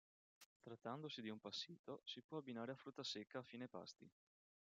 [0.63, 4.09] Trattandosi di un passito, si può abbinare a frutta secca, a fine pasti.